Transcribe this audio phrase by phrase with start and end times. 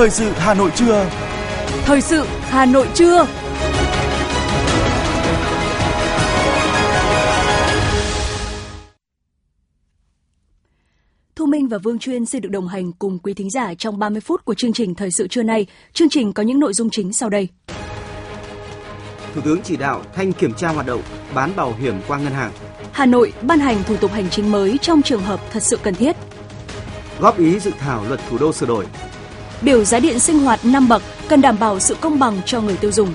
[0.00, 1.10] Thời sự Hà Nội trưa.
[1.84, 3.26] Thời sự Hà Nội trưa.
[11.36, 14.20] Thu Minh và Vương Chuyên xin được đồng hành cùng quý thính giả trong 30
[14.20, 15.66] phút của chương trình Thời sự trưa nay.
[15.92, 17.48] Chương trình có những nội dung chính sau đây.
[19.34, 21.02] Thủ tướng chỉ đạo thanh kiểm tra hoạt động
[21.34, 22.52] bán bảo hiểm qua ngân hàng.
[22.92, 25.94] Hà Nội ban hành thủ tục hành chính mới trong trường hợp thật sự cần
[25.94, 26.16] thiết.
[27.20, 28.86] Góp ý dự thảo luật thủ đô sửa đổi.
[29.62, 32.76] Biểu giá điện sinh hoạt 5 bậc cần đảm bảo sự công bằng cho người
[32.76, 33.14] tiêu dùng.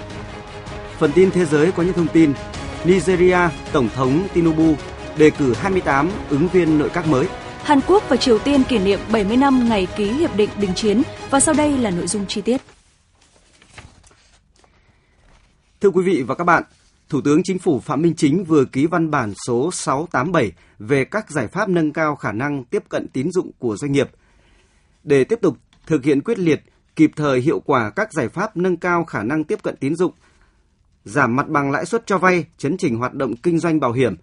[0.97, 2.33] Phần tin thế giới có những thông tin.
[2.85, 3.39] Nigeria,
[3.71, 4.75] Tổng thống Tinubu
[5.17, 7.27] đề cử 28 ứng viên nội các mới.
[7.63, 11.01] Hàn Quốc và Triều Tiên kỷ niệm 70 năm ngày ký hiệp định đình chiến
[11.29, 12.61] và sau đây là nội dung chi tiết.
[15.81, 16.63] Thưa quý vị và các bạn,
[17.09, 21.31] Thủ tướng Chính phủ Phạm Minh Chính vừa ký văn bản số 687 về các
[21.31, 24.09] giải pháp nâng cao khả năng tiếp cận tín dụng của doanh nghiệp.
[25.03, 26.61] Để tiếp tục thực hiện quyết liệt,
[26.95, 30.11] kịp thời hiệu quả các giải pháp nâng cao khả năng tiếp cận tín dụng,
[31.05, 34.15] giảm mặt bằng lãi suất cho vay, chấn chỉnh hoạt động kinh doanh bảo hiểm,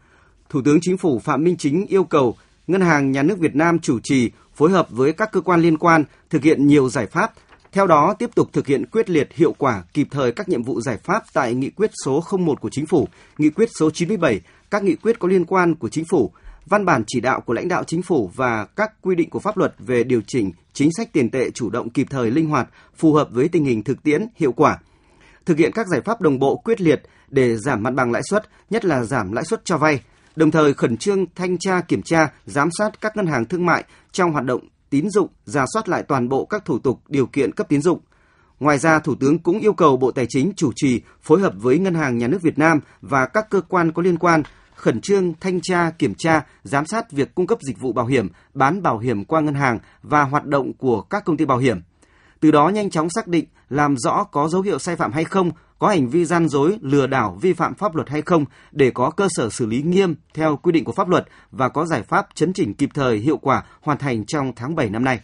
[0.49, 3.79] Thủ tướng Chính phủ Phạm Minh Chính yêu cầu Ngân hàng Nhà nước Việt Nam
[3.79, 7.33] chủ trì phối hợp với các cơ quan liên quan thực hiện nhiều giải pháp
[7.73, 10.81] theo đó, tiếp tục thực hiện quyết liệt hiệu quả kịp thời các nhiệm vụ
[10.81, 14.41] giải pháp tại Nghị quyết số 01 của Chính phủ, Nghị quyết số 97,
[14.71, 16.33] các nghị quyết có liên quan của Chính phủ,
[16.67, 19.57] văn bản chỉ đạo của lãnh đạo Chính phủ và các quy định của pháp
[19.57, 23.13] luật về điều chỉnh chính sách tiền tệ chủ động kịp thời linh hoạt, phù
[23.13, 24.79] hợp với tình hình thực tiễn, hiệu quả.
[25.47, 28.49] Thực hiện các giải pháp đồng bộ quyết liệt để giảm mặt bằng lãi suất,
[28.71, 30.01] nhất là giảm lãi suất cho vay,
[30.37, 33.85] đồng thời khẩn trương thanh tra kiểm tra, giám sát các ngân hàng thương mại
[34.13, 37.53] trong hoạt động tín dụng ra soát lại toàn bộ các thủ tục điều kiện
[37.53, 38.01] cấp tín dụng.
[38.61, 41.79] Ngoài ra, Thủ tướng cũng yêu cầu Bộ Tài chính chủ trì phối hợp với
[41.79, 44.43] Ngân hàng Nhà nước Việt Nam và các cơ quan có liên quan
[44.83, 48.29] khẩn trương thanh tra, kiểm tra, giám sát việc cung cấp dịch vụ bảo hiểm,
[48.55, 51.81] bán bảo hiểm qua ngân hàng và hoạt động của các công ty bảo hiểm.
[52.41, 55.51] Từ đó nhanh chóng xác định, làm rõ có dấu hiệu sai phạm hay không,
[55.79, 59.11] có hành vi gian dối, lừa đảo, vi phạm pháp luật hay không để có
[59.11, 62.27] cơ sở xử lý nghiêm theo quy định của pháp luật và có giải pháp
[62.35, 65.21] chấn chỉnh kịp thời hiệu quả hoàn thành trong tháng 7 năm nay.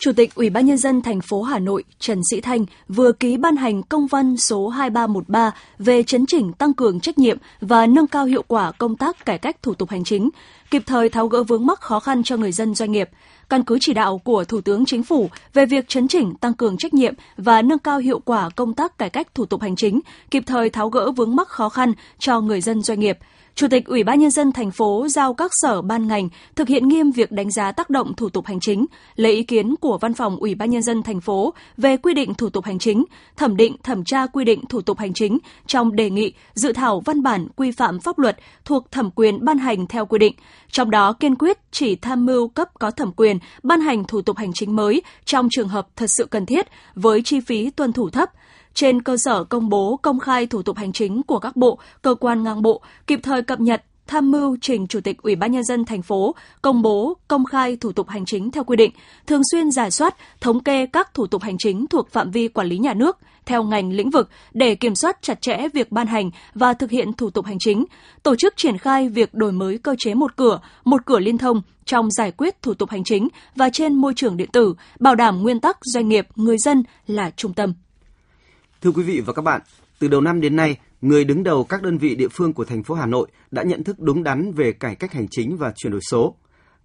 [0.00, 3.36] Chủ tịch Ủy ban nhân dân thành phố Hà Nội Trần Sĩ Thanh vừa ký
[3.36, 8.06] ban hành công văn số 2313 về chấn chỉnh tăng cường trách nhiệm và nâng
[8.06, 10.30] cao hiệu quả công tác cải cách thủ tục hành chính,
[10.70, 13.10] kịp thời tháo gỡ vướng mắc khó khăn cho người dân doanh nghiệp
[13.48, 16.76] căn cứ chỉ đạo của Thủ tướng Chính phủ về việc chấn chỉnh tăng cường
[16.76, 20.00] trách nhiệm và nâng cao hiệu quả công tác cải cách thủ tục hành chính,
[20.30, 23.18] kịp thời tháo gỡ vướng mắc khó khăn cho người dân doanh nghiệp.
[23.58, 26.88] Chủ tịch Ủy ban nhân dân thành phố giao các sở ban ngành thực hiện
[26.88, 28.86] nghiêm việc đánh giá tác động thủ tục hành chính,
[29.16, 32.34] lấy ý kiến của Văn phòng Ủy ban nhân dân thành phố về quy định
[32.34, 33.04] thủ tục hành chính,
[33.36, 37.00] thẩm định thẩm tra quy định thủ tục hành chính trong đề nghị dự thảo
[37.00, 40.34] văn bản quy phạm pháp luật thuộc thẩm quyền ban hành theo quy định.
[40.70, 44.36] Trong đó kiên quyết chỉ tham mưu cấp có thẩm quyền ban hành thủ tục
[44.36, 48.10] hành chính mới trong trường hợp thật sự cần thiết với chi phí tuân thủ
[48.10, 48.30] thấp,
[48.78, 52.14] trên cơ sở công bố công khai thủ tục hành chính của các bộ, cơ
[52.14, 55.64] quan ngang bộ, kịp thời cập nhật tham mưu trình Chủ tịch Ủy ban nhân
[55.64, 58.92] dân thành phố công bố công khai thủ tục hành chính theo quy định,
[59.26, 62.66] thường xuyên giả soát, thống kê các thủ tục hành chính thuộc phạm vi quản
[62.66, 66.30] lý nhà nước theo ngành lĩnh vực để kiểm soát chặt chẽ việc ban hành
[66.54, 67.84] và thực hiện thủ tục hành chính,
[68.22, 71.62] tổ chức triển khai việc đổi mới cơ chế một cửa, một cửa liên thông
[71.84, 75.42] trong giải quyết thủ tục hành chính và trên môi trường điện tử, bảo đảm
[75.42, 77.74] nguyên tắc doanh nghiệp, người dân là trung tâm.
[78.82, 79.60] Thưa quý vị và các bạn,
[79.98, 82.82] từ đầu năm đến nay, người đứng đầu các đơn vị địa phương của thành
[82.82, 85.90] phố Hà Nội đã nhận thức đúng đắn về cải cách hành chính và chuyển
[85.90, 86.34] đổi số.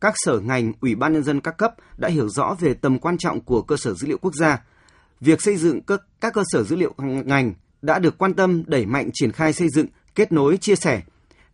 [0.02, 3.18] Các sở ngành, ủy ban nhân dân các cấp đã hiểu rõ về tầm quan
[3.18, 4.62] trọng của cơ sở dữ liệu quốc gia.
[5.22, 5.82] Việc xây dựng
[6.22, 9.70] các cơ sở dữ liệu ngành đã được quan tâm đẩy mạnh triển khai xây
[9.70, 11.02] dựng, kết nối, chia sẻ.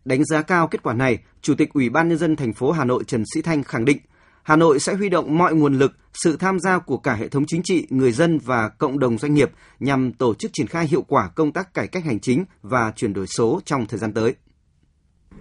[0.04, 2.84] Đánh giá cao kết quả này, Chủ tịch Ủy ban nhân dân thành phố Hà
[2.84, 3.98] Nội Trần Sĩ Thanh khẳng định
[4.42, 7.44] Hà Nội sẽ huy động mọi nguồn lực, sự tham gia của cả hệ thống
[7.46, 11.02] chính trị, người dân và cộng đồng doanh nghiệp nhằm tổ chức triển khai hiệu
[11.02, 14.34] quả công tác cải cách hành chính và chuyển đổi số trong thời gian tới.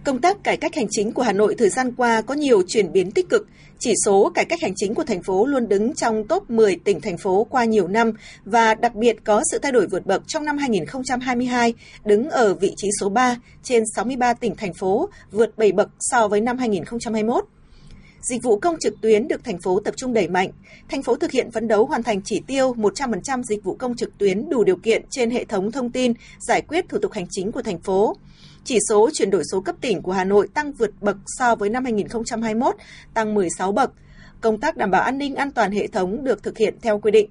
[0.04, 2.91] Công tác cải cách hành chính của Hà Nội thời gian qua có nhiều chuyển
[2.91, 3.47] biến tích cực.
[3.79, 7.02] Chỉ số cải cách hành chính của thành phố luôn đứng trong top 10 tỉnh
[7.02, 8.12] thành phố qua nhiều năm
[8.46, 11.73] và đặc biệt có sự thay đổi vượt bậc trong năm 2022,
[12.06, 16.28] đứng ở vị trí số 3 trên 63 tỉnh thành phố, vượt 7 bậc so
[16.28, 17.46] với năm 2021.
[18.22, 20.50] Dịch vụ công trực tuyến được thành phố tập trung đẩy mạnh.
[20.90, 24.18] Thành phố thực hiện phấn đấu hoàn thành chỉ tiêu 100% dịch vụ công trực
[24.18, 27.52] tuyến đủ điều kiện trên hệ thống thông tin giải quyết thủ tục hành chính
[27.52, 28.16] của thành phố.
[28.64, 31.70] Chỉ số chuyển đổi số cấp tỉnh của Hà Nội tăng vượt bậc so với
[31.70, 32.76] năm 2021,
[33.14, 33.92] tăng 16 bậc.
[34.42, 37.12] Công tác đảm bảo an ninh an toàn hệ thống được thực hiện theo quy
[37.12, 37.30] định.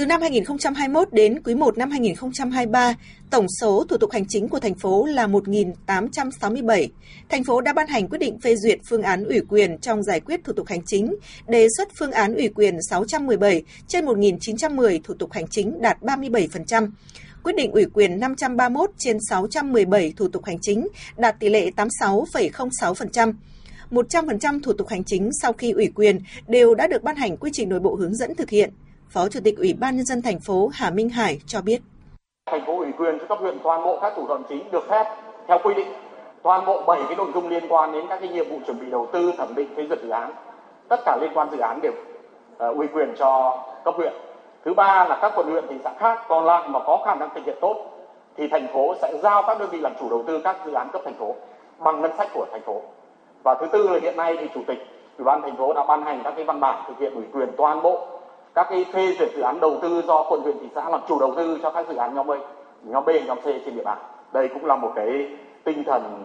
[0.00, 2.94] Từ năm 2021 đến quý 1 năm 2023,
[3.30, 6.88] tổng số thủ tục hành chính của thành phố là 1.867.
[7.28, 10.20] Thành phố đã ban hành quyết định phê duyệt phương án ủy quyền trong giải
[10.20, 11.14] quyết thủ tục hành chính,
[11.48, 16.90] đề xuất phương án ủy quyền 617 trên 1.910 thủ tục hành chính đạt 37%
[17.42, 23.32] quyết định ủy quyền 531 trên 617 thủ tục hành chính, đạt tỷ lệ 86,06%.
[23.90, 27.50] 100% thủ tục hành chính sau khi ủy quyền đều đã được ban hành quy
[27.52, 28.70] trình nội bộ hướng dẫn thực hiện.
[29.12, 31.80] Phó Chủ tịch Ủy ban nhân dân thành phố Hà Minh Hải cho biết.
[32.50, 35.04] Thành phố ủy quyền cho cấp huyện toàn bộ các thủ đoạn chính được phép
[35.48, 35.88] theo quy định.
[36.42, 38.86] Toàn bộ 7 cái nội dung liên quan đến các cái nhiệm vụ chuẩn bị
[38.90, 40.32] đầu tư, thẩm định phê duyệt dự án,
[40.88, 44.12] tất cả liên quan dự án đều uh, ủy quyền cho cấp huyện.
[44.64, 47.28] Thứ ba là các quận huyện thị xã khác còn lại mà có khả năng
[47.34, 47.76] thực hiện tốt
[48.36, 50.88] thì thành phố sẽ giao các đơn vị làm chủ đầu tư các dự án
[50.92, 51.34] cấp thành phố
[51.78, 52.82] bằng ngân sách của thành phố.
[53.42, 54.78] Và thứ tư là hiện nay thì chủ tịch
[55.18, 57.48] ủy ban thành phố đã ban hành các cái văn bản thực hiện ủy quyền
[57.56, 58.19] toàn bộ
[58.54, 61.20] các cái phê duyệt dự án đầu tư do quận huyện thị xã làm chủ
[61.20, 62.30] đầu tư cho các dự án nhóm B,
[62.84, 63.98] nhóm B, nhóm C trên địa bàn.
[64.32, 65.08] Đây cũng là một cái
[65.64, 66.24] tinh thần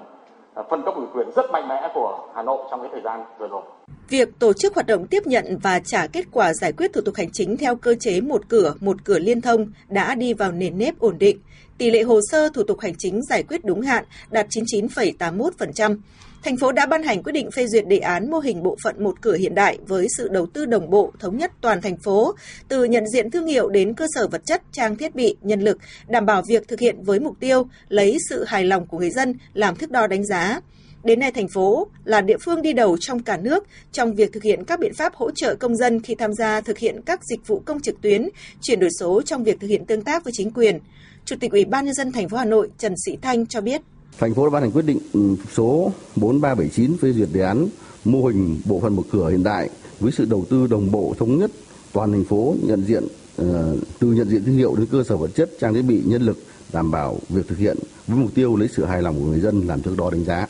[0.53, 3.19] à, phân cấp ủy quyền rất mạnh mẽ của Hà Nội trong cái thời gian
[3.39, 3.61] vừa rồi.
[4.09, 7.15] Việc tổ chức hoạt động tiếp nhận và trả kết quả giải quyết thủ tục
[7.17, 10.77] hành chính theo cơ chế một cửa, một cửa liên thông đã đi vào nền
[10.77, 11.39] nếp ổn định.
[11.77, 15.97] Tỷ lệ hồ sơ thủ tục hành chính giải quyết đúng hạn đạt 99,81%.
[16.45, 19.03] Thành phố đã ban hành quyết định phê duyệt đề án mô hình bộ phận
[19.03, 22.35] một cửa hiện đại với sự đầu tư đồng bộ thống nhất toàn thành phố,
[22.67, 25.77] từ nhận diện thương hiệu đến cơ sở vật chất, trang thiết bị, nhân lực,
[26.07, 29.35] đảm bảo việc thực hiện với mục tiêu lấy sự hài lòng của người dân
[29.53, 30.61] làm thước đo đánh giá.
[31.03, 34.43] Đến nay, thành phố là địa phương đi đầu trong cả nước trong việc thực
[34.43, 37.47] hiện các biện pháp hỗ trợ công dân khi tham gia thực hiện các dịch
[37.47, 38.29] vụ công trực tuyến,
[38.61, 40.79] chuyển đổi số trong việc thực hiện tương tác với chính quyền.
[41.25, 43.81] Chủ tịch Ủy ban nhân dân thành phố Hà Nội Trần Sĩ Thanh cho biết.
[44.19, 47.67] Thành phố đã ban hành quyết định ừ, số 4379 phê duyệt đề án
[48.05, 49.69] mô hình bộ phận một cửa hiện đại
[49.99, 51.51] với sự đầu tư đồng bộ thống nhất
[51.93, 53.07] toàn thành phố nhận diện
[53.37, 56.21] ờ, từ nhận diện thương hiệu đến cơ sở vật chất trang thiết bị nhân
[56.21, 56.37] lực
[56.73, 57.77] đảm bảo việc thực hiện
[58.07, 60.47] với mục tiêu lấy sự hài lòng của người dân làm thước đo đánh giá.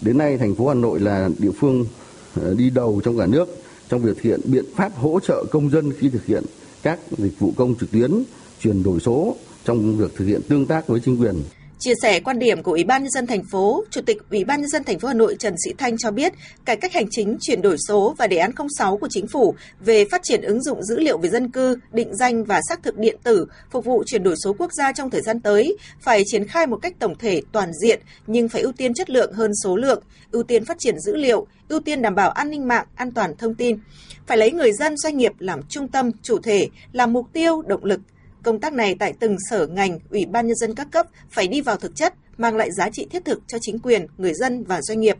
[0.00, 1.86] Đến nay thành phố Hà Nội là địa phương
[2.34, 5.70] ờ, đi đầu trong cả nước trong việc thực hiện biện pháp hỗ trợ công
[5.70, 6.44] dân khi thực hiện
[6.82, 8.22] các dịch vụ công trực tuyến,
[8.60, 11.42] chuyển đổi số trong việc thực hiện tương tác với chính quyền.
[11.78, 14.60] Chia sẻ quan điểm của Ủy ban nhân dân thành phố, Chủ tịch Ủy ban
[14.60, 16.32] nhân dân thành phố Hà Nội Trần Sĩ Thanh cho biết,
[16.64, 20.04] cải cách hành chính chuyển đổi số và đề án 06 của chính phủ về
[20.10, 23.16] phát triển ứng dụng dữ liệu về dân cư, định danh và xác thực điện
[23.22, 26.66] tử phục vụ chuyển đổi số quốc gia trong thời gian tới phải triển khai
[26.66, 30.02] một cách tổng thể toàn diện nhưng phải ưu tiên chất lượng hơn số lượng,
[30.30, 33.36] ưu tiên phát triển dữ liệu, ưu tiên đảm bảo an ninh mạng, an toàn
[33.36, 33.78] thông tin.
[34.26, 37.84] Phải lấy người dân doanh nghiệp làm trung tâm, chủ thể, làm mục tiêu, động
[37.84, 38.00] lực,
[38.46, 41.60] Công tác này tại từng sở ngành, ủy ban nhân dân các cấp phải đi
[41.60, 44.82] vào thực chất, mang lại giá trị thiết thực cho chính quyền, người dân và
[44.82, 45.16] doanh nghiệp.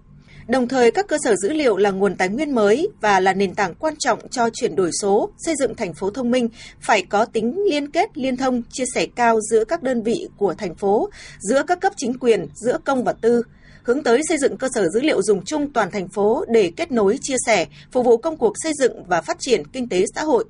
[0.49, 3.55] Đồng thời, các cơ sở dữ liệu là nguồn tài nguyên mới và là nền
[3.55, 6.49] tảng quan trọng cho chuyển đổi số, xây dựng thành phố thông minh,
[6.81, 10.55] phải có tính liên kết, liên thông, chia sẻ cao giữa các đơn vị của
[10.55, 13.43] thành phố, giữa các cấp chính quyền, giữa công và tư,
[13.83, 16.93] hướng tới xây dựng cơ sở dữ liệu dùng chung toàn thành phố để kết
[16.93, 20.23] nối, chia sẻ, phục vụ công cuộc xây dựng và phát triển kinh tế xã
[20.23, 20.45] hội.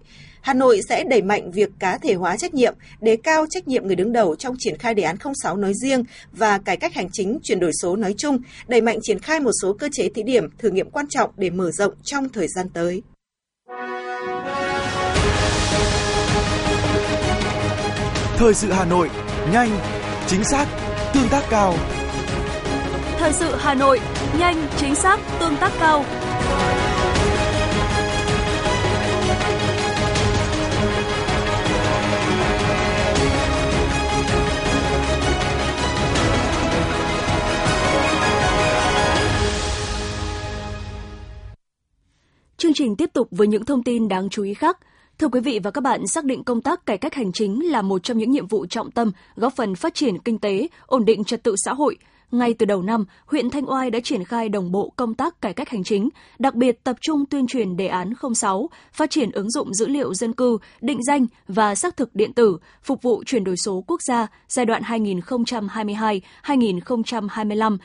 [0.47, 3.87] Hà Nội sẽ đẩy mạnh việc cá thể hóa trách nhiệm, đề cao trách nhiệm
[3.87, 7.09] người đứng đầu trong triển khai đề án 06 nói riêng và cải cách hành
[7.13, 8.39] chính chuyển đổi số nói chung,
[8.69, 11.51] đẩy mạnh triển khai một số cơ chế thí điểm, thử nghiệm quan trọng để
[11.51, 13.03] mở rộng trong thời gian tới.
[18.37, 19.11] Thời sự Hà Nội,
[19.53, 19.79] nhanh,
[20.27, 20.67] chính xác,
[21.15, 21.75] tương tác cao.
[23.19, 24.01] Thời sự Hà Nội,
[24.39, 26.05] nhanh, chính xác, tương tác cao.
[42.59, 44.79] Chương trình tiếp tục với những thông tin đáng chú ý khác.
[45.19, 47.83] Thưa quý vị và các bạn, xác định công tác cải cách hành chính là
[47.83, 51.25] một trong những nhiệm vụ trọng tâm góp phần phát triển kinh tế, ổn định
[51.25, 51.97] trật tự xã hội.
[52.31, 55.53] Ngay từ đầu năm, huyện Thanh Oai đã triển khai đồng bộ công tác cải
[55.53, 56.09] cách hành chính,
[56.39, 60.15] đặc biệt tập trung tuyên truyền đề án 06, phát triển ứng dụng dữ liệu
[60.15, 64.03] dân cư, định danh và xác thực điện tử, phục vụ chuyển đổi số quốc
[64.03, 67.79] gia giai đoạn 2022-2025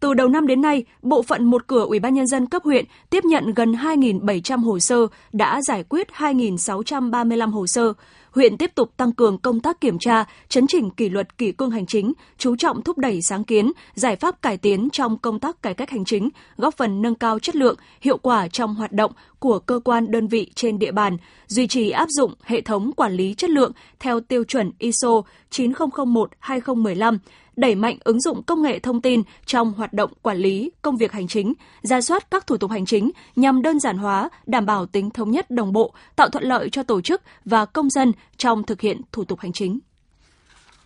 [0.00, 2.84] từ đầu năm đến nay, bộ phận một cửa Ủy ban nhân dân cấp huyện
[3.10, 7.92] tiếp nhận gần 2.700 hồ sơ, đã giải quyết 2.635 hồ sơ.
[8.30, 11.70] Huyện tiếp tục tăng cường công tác kiểm tra, chấn chỉnh kỷ luật kỷ cương
[11.70, 15.62] hành chính, chú trọng thúc đẩy sáng kiến, giải pháp cải tiến trong công tác
[15.62, 19.12] cải cách hành chính, góp phần nâng cao chất lượng, hiệu quả trong hoạt động
[19.38, 23.12] của cơ quan đơn vị trên địa bàn, duy trì áp dụng hệ thống quản
[23.12, 27.18] lý chất lượng theo tiêu chuẩn ISO 9001-2015,
[27.58, 31.12] đẩy mạnh ứng dụng công nghệ thông tin trong hoạt động quản lý, công việc
[31.12, 34.86] hành chính, ra soát các thủ tục hành chính nhằm đơn giản hóa, đảm bảo
[34.86, 38.62] tính thống nhất đồng bộ, tạo thuận lợi cho tổ chức và công dân trong
[38.62, 39.78] thực hiện thủ tục hành chính.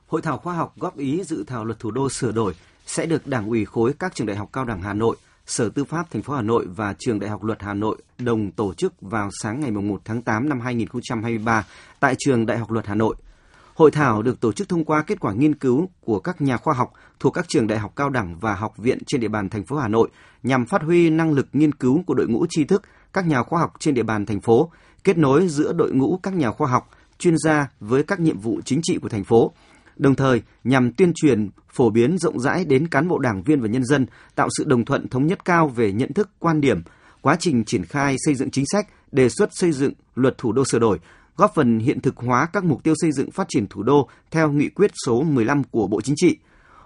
[0.06, 2.54] Hội thảo khoa học góp ý dự thảo luật thủ đô sửa đổi
[2.86, 5.84] sẽ được Đảng ủy khối các trường đại học cao đẳng Hà Nội, Sở Tư
[5.84, 9.00] pháp thành phố Hà Nội và Trường Đại học Luật Hà Nội đồng tổ chức
[9.00, 11.66] vào sáng ngày 1 tháng 8 năm 2023
[12.00, 13.16] tại Trường Đại học Luật Hà Nội.
[13.74, 16.74] Hội thảo được tổ chức thông qua kết quả nghiên cứu của các nhà khoa
[16.74, 19.64] học thuộc các trường đại học cao đẳng và học viện trên địa bàn thành
[19.64, 20.08] phố Hà Nội
[20.42, 23.60] nhằm phát huy năng lực nghiên cứu của đội ngũ tri thức các nhà khoa
[23.60, 24.70] học trên địa bàn thành phố,
[25.04, 28.60] kết nối giữa đội ngũ các nhà khoa học, chuyên gia với các nhiệm vụ
[28.64, 29.52] chính trị của thành phố,
[29.96, 33.68] đồng thời nhằm tuyên truyền phổ biến rộng rãi đến cán bộ đảng viên và
[33.68, 36.82] nhân dân, tạo sự đồng thuận thống nhất cao về nhận thức, quan điểm,
[37.20, 40.64] quá trình triển khai xây dựng chính sách, đề xuất xây dựng luật thủ đô
[40.64, 40.98] sửa đổi,
[41.36, 44.52] góp phần hiện thực hóa các mục tiêu xây dựng phát triển thủ đô theo
[44.52, 46.36] nghị quyết số 15 của Bộ Chính trị.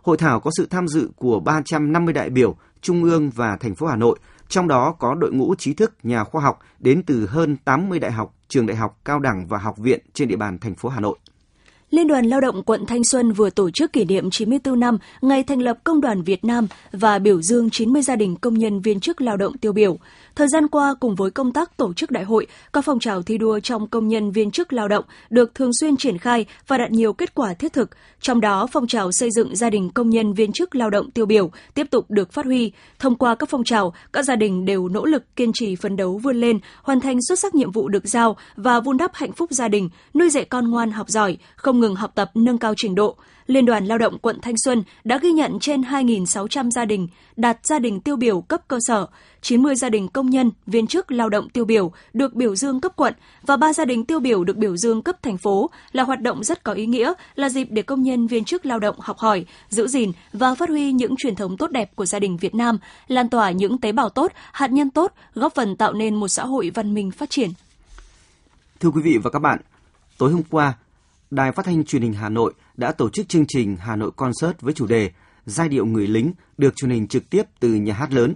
[0.03, 3.87] Hội thảo có sự tham dự của 350 đại biểu trung ương và thành phố
[3.87, 7.57] Hà Nội, trong đó có đội ngũ trí thức, nhà khoa học đến từ hơn
[7.65, 10.75] 80 đại học, trường đại học, cao đẳng và học viện trên địa bàn thành
[10.75, 11.19] phố Hà Nội.
[11.91, 15.43] Liên đoàn Lao động quận Thanh Xuân vừa tổ chức kỷ niệm 94 năm ngày
[15.43, 19.01] thành lập Công đoàn Việt Nam và biểu dương 90 gia đình công nhân viên
[19.01, 19.99] chức lao động tiêu biểu.
[20.37, 23.39] Thời gian qua, cùng với công tác tổ chức đại hội, các phong trào thi
[23.39, 26.91] đua trong công nhân viên chức lao động được thường xuyên triển khai và đạt
[26.91, 27.91] nhiều kết quả thiết thực.
[28.21, 31.27] Trong đó, phong trào xây dựng gia đình công nhân viên chức lao động tiêu
[31.27, 32.73] biểu tiếp tục được phát huy.
[32.99, 36.21] Thông qua các phong trào, các gia đình đều nỗ lực kiên trì phấn đấu
[36.23, 39.51] vươn lên, hoàn thành xuất sắc nhiệm vụ được giao và vun đắp hạnh phúc
[39.53, 42.95] gia đình, nuôi dạy con ngoan học giỏi, không ngừng học tập nâng cao trình
[42.95, 43.17] độ.
[43.47, 47.59] Liên đoàn Lao động quận Thanh Xuân đã ghi nhận trên 2.600 gia đình đạt
[47.67, 49.07] gia đình tiêu biểu cấp cơ sở,
[49.41, 52.93] 90 gia đình công nhân, viên chức lao động tiêu biểu được biểu dương cấp
[52.97, 56.21] quận và 3 gia đình tiêu biểu được biểu dương cấp thành phố là hoạt
[56.21, 59.19] động rất có ý nghĩa, là dịp để công nhân viên chức lao động học
[59.19, 62.55] hỏi, giữ gìn và phát huy những truyền thống tốt đẹp của gia đình Việt
[62.55, 66.29] Nam, lan tỏa những tế bào tốt, hạt nhân tốt, góp phần tạo nên một
[66.29, 67.51] xã hội văn minh phát triển.
[68.81, 69.61] Thưa quý vị và các bạn,
[70.19, 70.75] tối hôm qua,
[71.31, 74.61] Đài Phát thanh Truyền hình Hà Nội đã tổ chức chương trình Hà Nội Concert
[74.61, 75.11] với chủ đề
[75.47, 78.35] Giai điệu người lính được truyền hình trực tiếp từ nhà hát lớn.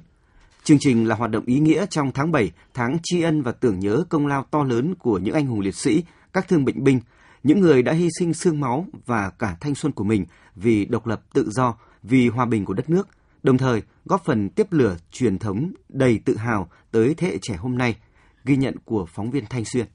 [0.65, 3.79] Chương trình là hoạt động ý nghĩa trong tháng 7, tháng tri ân và tưởng
[3.79, 7.01] nhớ công lao to lớn của những anh hùng liệt sĩ, các thương bệnh binh,
[7.43, 10.25] những người đã hy sinh xương máu và cả thanh xuân của mình
[10.57, 13.09] vì độc lập tự do, vì hòa bình của đất nước,
[13.43, 17.57] đồng thời góp phần tiếp lửa truyền thống đầy tự hào tới thế hệ trẻ
[17.57, 17.97] hôm nay,
[18.45, 19.87] ghi nhận của phóng viên Thanh Xuyên.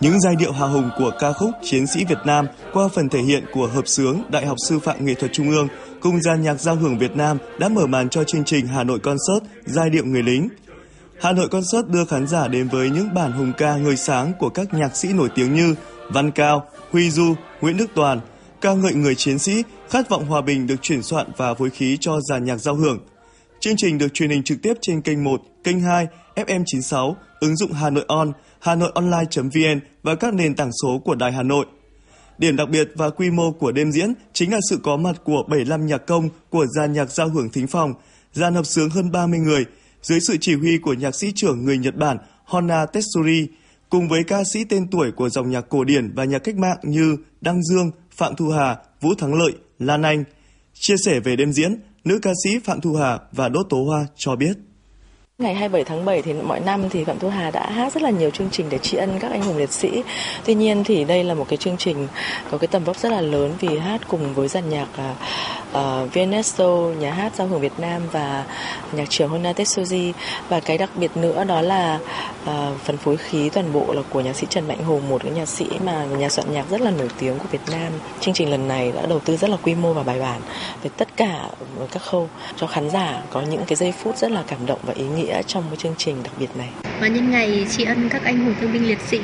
[0.00, 3.20] Những giai điệu hào hùng của ca khúc Chiến sĩ Việt Nam qua phần thể
[3.20, 5.68] hiện của hợp sướng Đại học Sư phạm Nghệ thuật Trung ương
[6.00, 8.98] cùng gian nhạc giao hưởng Việt Nam đã mở màn cho chương trình Hà Nội
[8.98, 10.48] Concert Giai điệu người lính.
[11.20, 14.48] Hà Nội Concert đưa khán giả đến với những bản hùng ca ngời sáng của
[14.48, 15.74] các nhạc sĩ nổi tiếng như
[16.08, 18.20] Văn Cao, Huy Du, Nguyễn Đức Toàn,
[18.60, 21.96] ca ngợi người chiến sĩ, khát vọng hòa bình được chuyển soạn và phối khí
[22.00, 22.98] cho dàn nhạc giao hưởng.
[23.60, 27.56] Chương trình được truyền hình trực tiếp trên kênh 1, kênh 2, FM 96, ứng
[27.56, 31.42] dụng Hà Nội On, Hà Nội Online.vn và các nền tảng số của Đài Hà
[31.42, 31.66] Nội.
[32.38, 35.42] Điểm đặc biệt và quy mô của đêm diễn chính là sự có mặt của
[35.48, 37.94] 75 nhạc công của dàn nhạc giao hưởng thính phòng,
[38.32, 39.64] dàn hợp sướng hơn 30 người,
[40.02, 43.48] dưới sự chỉ huy của nhạc sĩ trưởng người Nhật Bản Hona Tetsuri,
[43.90, 46.78] cùng với ca sĩ tên tuổi của dòng nhạc cổ điển và nhạc cách mạng
[46.82, 50.24] như Đăng Dương, Phạm Thu Hà, Vũ Thắng Lợi, Lan Anh.
[50.74, 54.06] Chia sẻ về đêm diễn, nữ ca sĩ Phạm Thu Hà và Đỗ Tố Hoa
[54.16, 54.52] cho biết.
[55.42, 58.10] Ngày 27 tháng 7 thì mọi năm thì Phạm Thu Hà đã hát rất là
[58.10, 60.02] nhiều chương trình để tri ân các anh hùng liệt sĩ.
[60.44, 62.08] Tuy nhiên thì đây là một cái chương trình
[62.50, 65.14] có cái tầm vóc rất là lớn vì hát cùng với dàn nhạc à,
[65.72, 68.44] uh, nhà hát giao hưởng Việt Nam và
[68.92, 70.12] nhạc trưởng Honna Tetsuji
[70.48, 71.98] và cái đặc biệt nữa đó là
[72.44, 72.50] uh,
[72.84, 75.48] phần phối khí toàn bộ là của nhạc sĩ Trần Mạnh Hùng, một cái nhạc
[75.48, 77.92] sĩ mà nhà soạn nhạc rất là nổi tiếng của Việt Nam.
[78.20, 80.40] Chương trình lần này đã đầu tư rất là quy mô và bài bản
[80.82, 81.40] về tất cả
[81.92, 84.92] các khâu cho khán giả có những cái giây phút rất là cảm động và
[84.96, 86.68] ý nghĩa trong cái chương trình đặc biệt này.
[87.00, 89.20] Và nhân ngày tri ân các anh hùng thương binh liệt sĩ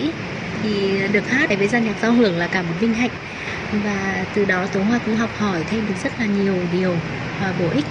[0.64, 1.50] thì được hát.
[1.59, 3.11] Với gian nhạc giao hưởng là cả một vinh hạnh.
[3.85, 6.97] Và từ đó Tố Hoa cũng học hỏi thêm được rất là nhiều điều
[7.40, 7.85] và bổ ích.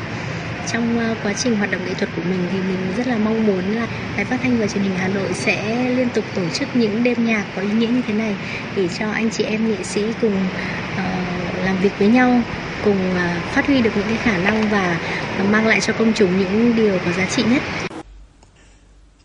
[0.71, 3.47] Trong à, quá trình hoạt động nghệ thuật của mình thì mình rất là mong
[3.47, 6.75] muốn là đài phát thanh và truyền hình Hà Nội sẽ liên tục tổ chức
[6.75, 8.35] những đêm nhạc có ý nghĩa như thế này
[8.75, 10.35] để cho anh chị em nghệ sĩ cùng
[10.93, 12.41] uh, làm việc với nhau
[12.85, 14.99] cùng uh, phát huy được những cái khả năng và
[15.37, 17.63] à, mang lại cho công chúng những điều có giá trị nhất.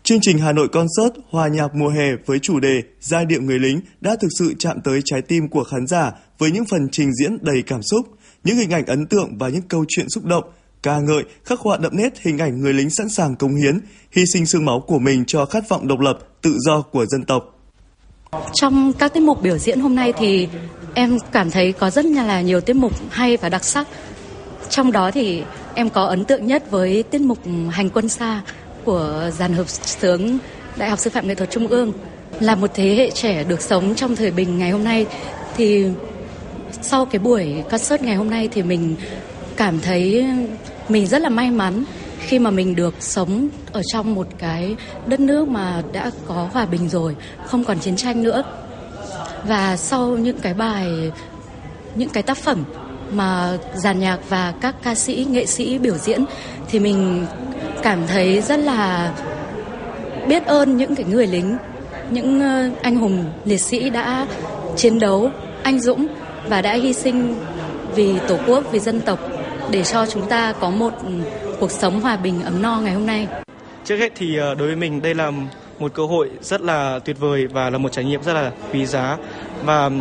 [0.09, 3.59] Chương trình Hà Nội Concert hòa nhạc mùa hè với chủ đề Giai điệu người
[3.59, 7.13] lính đã thực sự chạm tới trái tim của khán giả với những phần trình
[7.13, 8.07] diễn đầy cảm xúc,
[8.43, 10.43] những hình ảnh ấn tượng và những câu chuyện xúc động
[10.83, 13.79] ca ngợi, khắc họa đậm nét hình ảnh người lính sẵn sàng cống hiến,
[14.11, 17.23] hy sinh xương máu của mình cho khát vọng độc lập, tự do của dân
[17.23, 17.59] tộc.
[18.53, 20.47] Trong các tiết mục biểu diễn hôm nay thì
[20.93, 23.87] em cảm thấy có rất là nhiều tiết mục hay và đặc sắc.
[24.69, 25.43] Trong đó thì
[25.75, 27.37] em có ấn tượng nhất với tiết mục
[27.71, 28.41] Hành quân xa
[28.89, 30.37] của dàn hợp sướng
[30.77, 31.93] Đại học Sư phạm Nghệ thuật Trung ương.
[32.39, 35.05] Là một thế hệ trẻ được sống trong thời bình ngày hôm nay
[35.55, 35.85] thì
[36.81, 38.95] sau cái buổi concert ngày hôm nay thì mình
[39.55, 40.25] cảm thấy
[40.89, 41.83] mình rất là may mắn
[42.19, 46.65] khi mà mình được sống ở trong một cái đất nước mà đã có hòa
[46.65, 47.15] bình rồi,
[47.45, 48.43] không còn chiến tranh nữa.
[49.47, 51.11] Và sau những cái bài
[51.95, 52.63] những cái tác phẩm
[53.11, 56.25] mà giàn nhạc và các ca sĩ, nghệ sĩ biểu diễn
[56.69, 57.25] thì mình
[57.83, 59.13] cảm thấy rất là
[60.27, 61.57] biết ơn những cái người lính,
[62.09, 64.27] những ờ, anh hùng liệt sĩ đã
[64.75, 65.31] chiến đấu
[65.63, 66.07] anh dũng
[66.49, 67.35] và đã hy sinh
[67.95, 69.19] vì Tổ quốc, vì dân tộc
[69.71, 71.11] để cho chúng ta có một ừ,
[71.59, 73.27] cuộc sống hòa bình ấm no ngày hôm nay.
[73.85, 75.31] Trước hết thì ờ, đối với mình đây là
[75.79, 78.85] một cơ hội rất là tuyệt vời và là một trải nghiệm rất là quý
[78.85, 79.17] giá
[79.63, 79.91] và ừ,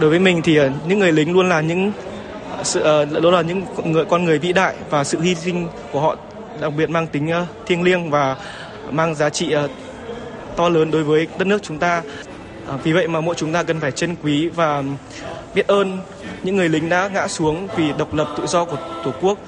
[0.00, 1.92] đối với mình thì ờ, những người lính luôn là những
[2.62, 6.16] sự luôn là những người con người vĩ đại và sự hy sinh của họ
[6.60, 8.36] đặc biệt mang tính ờ, thiêng liêng và
[8.90, 9.68] mang giá trị ờ,
[10.56, 12.02] to lớn đối với đất nước chúng ta.
[12.68, 14.82] À, vì vậy mà mỗi chúng ta cần phải trân quý và
[15.54, 15.98] biết ơn
[16.42, 19.38] những người lính đã ngã xuống vì độc lập tự do của Tổ quốc.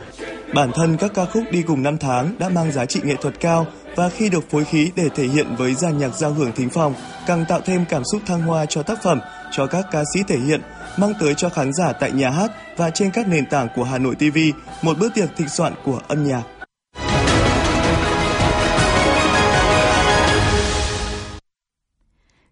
[0.54, 3.40] Bản thân các ca khúc đi cùng năm tháng đã mang giá trị nghệ thuật
[3.40, 6.70] cao và khi được phối khí để thể hiện với dàn nhạc giao hưởng thính
[6.70, 6.94] phòng
[7.26, 9.20] càng tạo thêm cảm xúc thăng hoa cho tác phẩm,
[9.52, 10.60] cho các ca sĩ thể hiện,
[10.96, 13.98] mang tới cho khán giả tại nhà hát và trên các nền tảng của Hà
[13.98, 14.38] Nội TV
[14.82, 16.42] một bữa tiệc thịnh soạn của âm nhạc.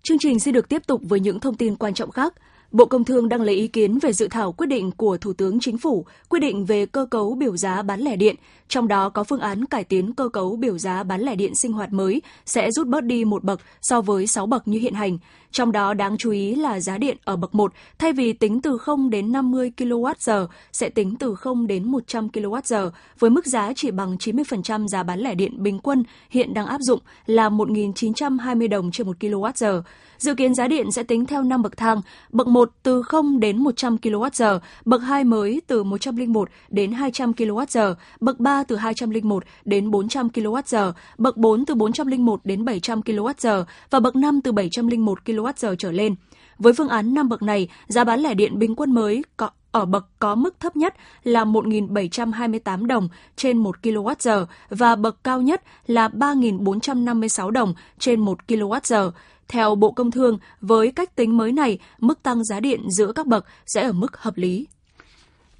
[0.08, 2.34] Chương trình sẽ được tiếp tục với những thông tin quan trọng khác.
[2.72, 5.60] Bộ Công Thương đang lấy ý kiến về dự thảo quyết định của Thủ tướng
[5.60, 8.36] Chính phủ quy định về cơ cấu biểu giá bán lẻ điện,
[8.68, 11.72] trong đó có phương án cải tiến cơ cấu biểu giá bán lẻ điện sinh
[11.72, 15.18] hoạt mới sẽ rút bớt đi một bậc so với 6 bậc như hiện hành.
[15.50, 18.78] Trong đó đáng chú ý là giá điện ở bậc 1 thay vì tính từ
[18.78, 23.90] 0 đến 50 kWh sẽ tính từ 0 đến 100 kWh với mức giá chỉ
[23.90, 28.90] bằng 90% giá bán lẻ điện bình quân hiện đang áp dụng là 1.920 đồng
[28.90, 29.82] trên 1 kWh.
[30.18, 32.00] Dự kiến giá điện sẽ tính theo 5 bậc thang,
[32.32, 37.94] bậc 1 từ 0 đến 100 kWh, bậc 2 mới từ 101 đến 200 kWh,
[38.20, 44.00] bậc 3 từ 201 đến 400 kWh, bậc 4 từ 401 đến 700 kWh và
[44.00, 46.14] bậc 5 từ 701 kWh trở lên.
[46.58, 49.84] Với phương án 5 bậc này, giá bán lẻ điện bình quân mới có ở
[49.84, 55.62] bậc có mức thấp nhất là 1.728 đồng trên 1 kWh và bậc cao nhất
[55.86, 59.10] là 3.456 đồng trên 1 kWh.
[59.48, 63.26] Theo Bộ Công Thương, với cách tính mới này, mức tăng giá điện giữa các
[63.26, 64.66] bậc sẽ ở mức hợp lý.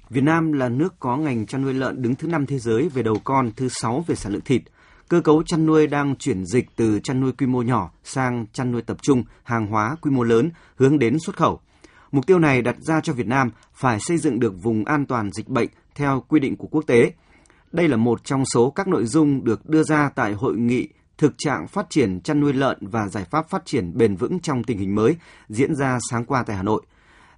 [0.09, 3.03] Việt Nam là nước có ngành chăn nuôi lợn đứng thứ 5 thế giới về
[3.03, 4.61] đầu con, thứ 6 về sản lượng thịt.
[5.09, 8.71] Cơ cấu chăn nuôi đang chuyển dịch từ chăn nuôi quy mô nhỏ sang chăn
[8.71, 11.59] nuôi tập trung, hàng hóa quy mô lớn hướng đến xuất khẩu.
[12.11, 15.31] Mục tiêu này đặt ra cho Việt Nam phải xây dựng được vùng an toàn
[15.31, 17.11] dịch bệnh theo quy định của quốc tế.
[17.71, 21.33] Đây là một trong số các nội dung được đưa ra tại hội nghị thực
[21.37, 24.77] trạng phát triển chăn nuôi lợn và giải pháp phát triển bền vững trong tình
[24.77, 25.15] hình mới
[25.49, 26.81] diễn ra sáng qua tại Hà Nội.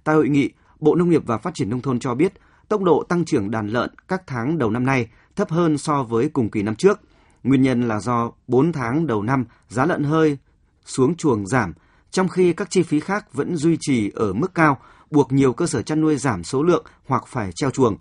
[0.04, 2.32] Tại hội nghị, Bộ Nông nghiệp và Phát triển Nông thôn cho biết
[2.68, 6.28] tốc độ tăng trưởng đàn lợn các tháng đầu năm nay thấp hơn so với
[6.28, 7.00] cùng kỳ năm trước.
[7.42, 10.38] Nguyên nhân là do 4 tháng đầu năm giá lợn hơi
[10.84, 11.72] xuống chuồng giảm,
[12.10, 14.78] trong khi các chi phí khác vẫn duy trì ở mức cao,
[15.10, 17.96] buộc nhiều cơ sở chăn nuôi giảm số lượng hoặc phải treo chuồng.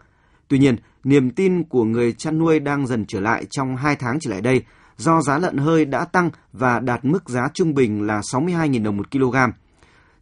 [0.48, 4.20] Tuy nhiên, niềm tin của người chăn nuôi đang dần trở lại trong 2 tháng
[4.20, 4.64] trở lại đây
[5.00, 8.98] do giá lợn hơi đã tăng và đạt mức giá trung bình là 62.000 đồng
[8.98, 9.36] một kg.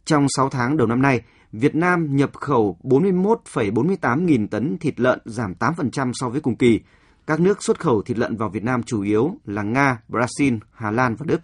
[0.04, 1.20] Trong 6 tháng đầu năm nay,
[1.52, 6.80] Việt Nam nhập khẩu 41,48 nghìn tấn thịt lợn giảm 8% so với cùng kỳ.
[7.26, 10.90] Các nước xuất khẩu thịt lợn vào Việt Nam chủ yếu là Nga, Brazil, Hà
[10.90, 11.40] Lan và Đức.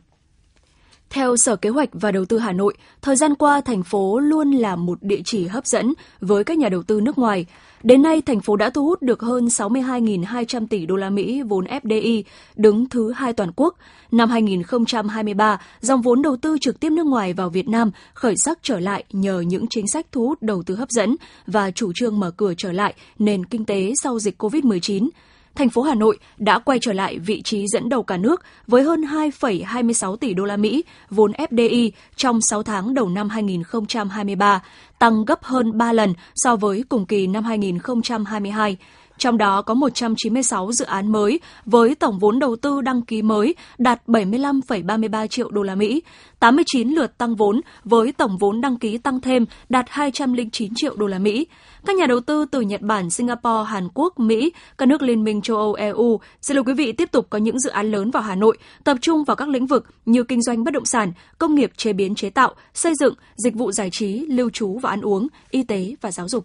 [1.15, 4.51] Theo Sở Kế hoạch và Đầu tư Hà Nội, thời gian qua thành phố luôn
[4.51, 7.47] là một địa chỉ hấp dẫn với các nhà đầu tư nước ngoài.
[7.83, 11.65] Đến nay, thành phố đã thu hút được hơn 62.200 tỷ đô la Mỹ vốn
[11.65, 12.23] FDI,
[12.57, 13.75] đứng thứ hai toàn quốc.
[14.13, 18.59] Năm 2023, dòng vốn đầu tư trực tiếp nước ngoài vào Việt Nam khởi sắc
[18.63, 22.21] trở lại nhờ những chính sách thu hút đầu tư hấp dẫn và chủ trương
[22.21, 25.09] mở cửa trở lại nền kinh tế sau dịch COVID-19
[25.55, 28.83] thành phố Hà Nội đã quay trở lại vị trí dẫn đầu cả nước với
[28.83, 34.63] hơn 2,26 tỷ đô la Mỹ vốn FDI trong 6 tháng đầu năm 2023,
[34.99, 38.77] tăng gấp hơn 3 lần so với cùng kỳ năm 2022
[39.19, 43.55] trong đó có 196 dự án mới với tổng vốn đầu tư đăng ký mới
[43.79, 46.03] đạt 75,33 triệu đô la Mỹ,
[46.39, 51.07] 89 lượt tăng vốn với tổng vốn đăng ký tăng thêm đạt 209 triệu đô
[51.07, 51.47] la Mỹ.
[51.87, 55.43] Các nhà đầu tư từ Nhật Bản, Singapore, Hàn Quốc, Mỹ, các nước Liên minh
[55.43, 58.23] châu Âu, EU xin mời quý vị tiếp tục có những dự án lớn vào
[58.23, 61.55] Hà Nội, tập trung vào các lĩnh vực như kinh doanh bất động sản, công
[61.55, 65.01] nghiệp chế biến chế tạo, xây dựng, dịch vụ giải trí, lưu trú và ăn
[65.01, 66.45] uống, y tế và giáo dục.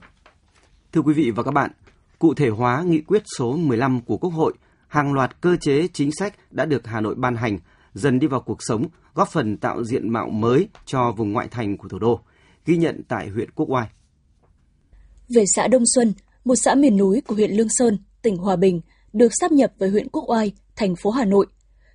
[0.91, 1.71] Thưa quý vị và các bạn,
[2.19, 4.53] cụ thể hóa nghị quyết số 15 của Quốc hội,
[4.87, 7.59] hàng loạt cơ chế chính sách đã được Hà Nội ban hành,
[7.93, 11.77] dần đi vào cuộc sống, góp phần tạo diện mạo mới cho vùng ngoại thành
[11.77, 12.19] của thủ đô,
[12.65, 13.87] ghi nhận tại huyện Quốc Oai.
[15.35, 16.13] Về xã Đông Xuân,
[16.45, 18.81] một xã miền núi của huyện Lương Sơn, tỉnh Hòa Bình,
[19.13, 21.45] được sắp nhập với huyện Quốc Oai, thành phố Hà Nội.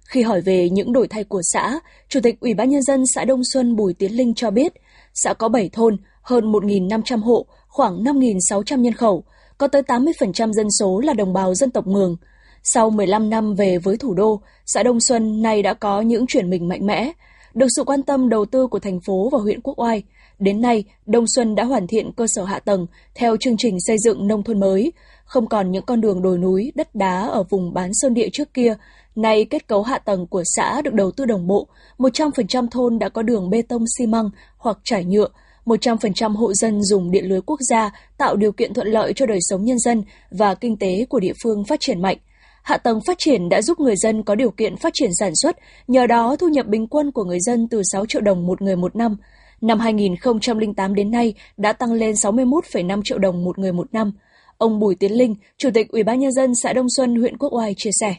[0.04, 3.24] Khi hỏi về những đổi thay của xã, Chủ tịch Ủy ban Nhân dân xã
[3.24, 4.72] Đông Xuân Bùi Tiến Linh cho biết,
[5.14, 9.24] xã có 7 thôn, hơn 1.500 hộ, khoảng 5.600 nhân khẩu,
[9.58, 12.16] có tới 80% dân số là đồng bào dân tộc Mường.
[12.62, 16.50] Sau 15 năm về với thủ đô, xã Đông Xuân nay đã có những chuyển
[16.50, 17.12] mình mạnh mẽ.
[17.54, 20.02] Được sự quan tâm đầu tư của thành phố và huyện Quốc Oai,
[20.38, 23.96] đến nay Đông Xuân đã hoàn thiện cơ sở hạ tầng theo chương trình xây
[23.98, 24.92] dựng nông thôn mới,
[25.24, 28.54] không còn những con đường đồi núi, đất đá ở vùng bán sơn địa trước
[28.54, 28.74] kia.
[29.14, 33.08] Nay kết cấu hạ tầng của xã được đầu tư đồng bộ, 100% thôn đã
[33.08, 35.28] có đường bê tông xi măng hoặc trải nhựa,
[35.66, 39.38] 100% hộ dân dùng điện lưới quốc gia tạo điều kiện thuận lợi cho đời
[39.40, 42.16] sống nhân dân và kinh tế của địa phương phát triển mạnh.
[42.62, 45.56] Hạ tầng phát triển đã giúp người dân có điều kiện phát triển sản xuất,
[45.88, 48.76] nhờ đó thu nhập bình quân của người dân từ 6 triệu đồng một người
[48.76, 49.16] một năm.
[49.60, 54.12] Năm 2008 đến nay đã tăng lên 61,5 triệu đồng một người một năm.
[54.58, 57.52] Ông Bùi Tiến Linh, Chủ tịch Ủy ban nhân dân xã Đông Xuân, huyện Quốc
[57.52, 58.14] Oai chia sẻ.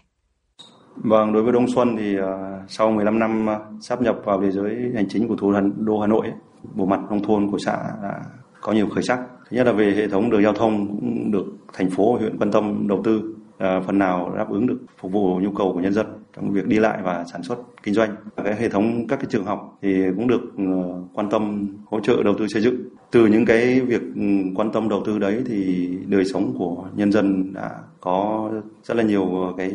[0.96, 2.24] Vâng, đối với Đông Xuân thì uh,
[2.68, 6.00] sau 15 năm à, uh, sắp nhập vào địa giới hành chính của thủ đô
[6.00, 6.36] Hà Nội, ấy,
[6.74, 8.22] bộ mặt nông thôn của xã đã
[8.62, 9.20] có nhiều khởi sắc.
[9.50, 12.52] Thứ nhất là về hệ thống đường giao thông cũng được thành phố huyện quan
[12.52, 15.94] tâm đầu tư à, phần nào đáp ứng được phục vụ nhu cầu của nhân
[15.94, 18.16] dân trong việc đi lại và sản xuất kinh doanh.
[18.44, 22.24] Cái hệ thống các cái trường học thì cũng được ờ, quan tâm, hỗ trợ,
[22.24, 22.76] đầu tư xây dựng.
[23.12, 24.22] Từ những cái việc ừ,
[24.56, 27.72] quan tâm đầu tư đấy thì đời sống của nhân dân đã
[28.02, 28.50] có
[28.84, 29.72] rất là nhiều cái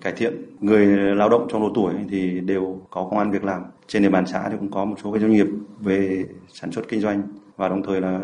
[0.00, 0.34] cải thiện.
[0.60, 3.62] Người lao động trong độ tuổi thì đều có công an việc làm.
[3.86, 5.46] Trên địa bàn xã thì cũng có một số cái doanh nghiệp
[5.80, 7.22] về sản xuất kinh doanh
[7.56, 8.20] và đồng thời là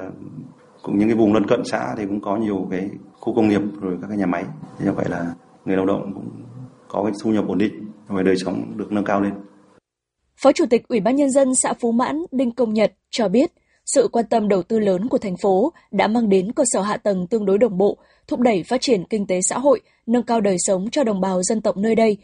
[0.83, 3.63] cũng những cái vùng lân cận xã thì cũng có nhiều cái khu công nghiệp
[3.81, 4.45] rồi các cái nhà máy.
[4.85, 6.29] Như vậy là người lao động cũng
[6.89, 7.73] có cái thu nhập ổn định
[8.07, 9.33] và đời sống được nâng cao lên.
[10.37, 13.53] Phó Chủ tịch Ủy ban Nhân dân xã Phú Mãn Đinh Công Nhật cho biết,
[13.87, 16.97] sự quan tâm đầu tư lớn của thành phố đã mang đến cơ sở hạ
[16.97, 20.41] tầng tương đối đồng bộ, thúc đẩy phát triển kinh tế xã hội, nâng cao
[20.41, 22.17] đời sống cho đồng bào dân tộc nơi đây.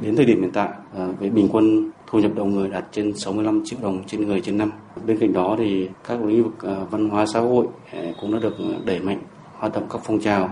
[0.00, 3.16] Đến thời điểm hiện tại, à, với bình quân thu nhập đầu người đạt trên
[3.16, 4.72] 65 triệu đồng trên người trên năm.
[5.06, 8.38] Bên cạnh đó thì các lĩnh vực à, văn hóa xã hội à, cũng đã
[8.38, 9.22] được đẩy mạnh
[9.52, 10.50] hoạt động các phong trào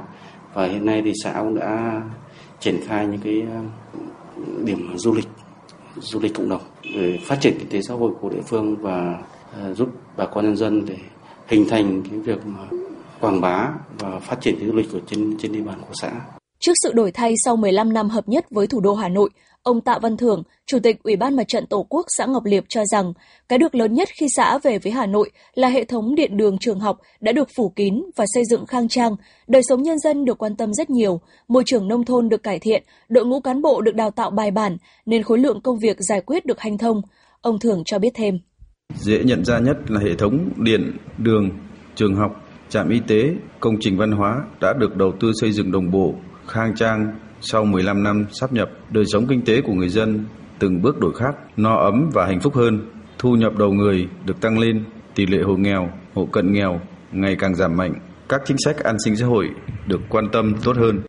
[0.55, 2.03] và hiện nay thì xã cũng đã
[2.65, 3.61] triển khai những cái ờ,
[4.65, 5.29] điểm du lịch
[6.01, 6.63] du lịch cộng đồng
[6.95, 9.23] để phát triển kinh tế xã hội của địa phương và
[9.53, 10.97] ờ, giúp bà con nhân dân để
[11.47, 12.61] hình thành cái việc mà
[13.21, 16.13] quảng bá và phát triển du lịch ở trên trên địa bàn của xã.
[16.61, 19.31] Trước sự đổi thay sau 15 năm hợp nhất với thủ đô Hà Nội,
[19.65, 22.65] ông Tạ Văn Thưởng, Chủ tịch Ủy ban Mặt trận Tổ quốc xã Ngọc Liệp
[22.69, 23.13] cho rằng,
[23.49, 26.59] cái được lớn nhất khi xã về với Hà Nội là hệ thống điện đường
[26.59, 30.25] trường học đã được phủ kín và xây dựng khang trang, đời sống nhân dân
[30.25, 33.63] được quan tâm rất nhiều, môi trường nông thôn được cải thiện, đội ngũ cán
[33.63, 36.79] bộ được đào tạo bài bản, nên khối lượng công việc giải quyết được hanh
[36.79, 37.03] thông.
[37.41, 38.39] Ông Thưởng cho biết thêm.
[38.95, 41.51] Dễ nhận ra nhất là hệ thống điện, đường,
[41.95, 42.33] trường học,
[42.69, 46.15] trạm y tế, công trình văn hóa đã được đầu tư xây dựng đồng bộ,
[46.47, 50.25] khang trang sau 15 năm sắp nhập, đời sống kinh tế của người dân
[50.59, 54.41] từng bước đổi khác, no ấm và hạnh phúc hơn, thu nhập đầu người được
[54.41, 56.81] tăng lên, tỷ lệ hộ nghèo, hộ cận nghèo
[57.13, 57.95] ngày càng giảm mạnh,
[58.29, 59.51] các chính sách an sinh xã hội
[59.87, 61.01] được quan tâm tốt hơn.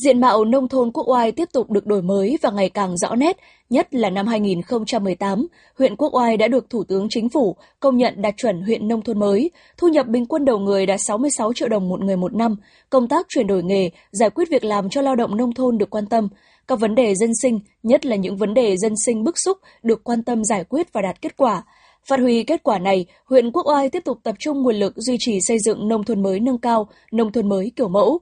[0.00, 3.14] Diện mạo nông thôn Quốc Oai tiếp tục được đổi mới và ngày càng rõ
[3.14, 3.36] nét,
[3.70, 5.46] nhất là năm 2018,
[5.78, 9.02] huyện Quốc Oai đã được Thủ tướng Chính phủ công nhận đạt chuẩn huyện nông
[9.02, 12.34] thôn mới, thu nhập bình quân đầu người đạt 66 triệu đồng một người một
[12.34, 12.56] năm,
[12.90, 15.90] công tác chuyển đổi nghề, giải quyết việc làm cho lao động nông thôn được
[15.90, 16.28] quan tâm,
[16.68, 20.04] các vấn đề dân sinh, nhất là những vấn đề dân sinh bức xúc được
[20.04, 21.62] quan tâm giải quyết và đạt kết quả.
[22.08, 25.16] Phát huy kết quả này, huyện Quốc Oai tiếp tục tập trung nguồn lực duy
[25.18, 28.20] trì xây dựng nông thôn mới nâng cao, nông thôn mới kiểu mẫu.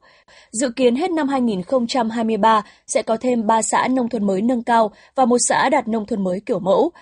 [0.53, 4.93] Dự kiến hết năm 2023 sẽ có thêm 3 xã nông thôn mới nâng cao
[5.15, 6.93] và một xã đạt nông thôn mới kiểu mẫu.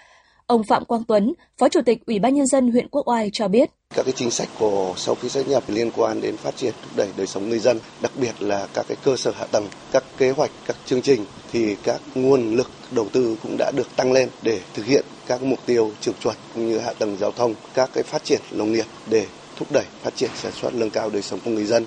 [0.46, 3.48] Ông Phạm Quang Tuấn, Phó Chủ tịch Ủy ban Nhân dân huyện Quốc Oai cho
[3.48, 3.70] biết.
[3.94, 6.96] Các cái chính sách của sau khi sát nhập liên quan đến phát triển thúc
[6.96, 10.04] đẩy đời sống người dân, đặc biệt là các cái cơ sở hạ tầng, các
[10.18, 14.12] kế hoạch, các chương trình thì các nguồn lực đầu tư cũng đã được tăng
[14.12, 15.04] lên để thực hiện
[15.38, 18.40] các mục tiêu trường chuẩn cũng như hạ tầng giao thông, các cái phát triển
[18.52, 21.64] nông nghiệp để thúc đẩy phát triển sản xuất nâng cao đời sống của người
[21.64, 21.84] dân.